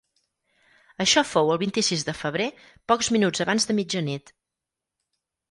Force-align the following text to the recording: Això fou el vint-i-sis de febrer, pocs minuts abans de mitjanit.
Això 1.03 1.23
fou 1.31 1.51
el 1.55 1.59
vint-i-sis 1.63 2.05
de 2.07 2.15
febrer, 2.23 2.47
pocs 2.93 3.11
minuts 3.17 3.45
abans 3.47 3.71
de 3.73 3.77
mitjanit. 3.83 4.35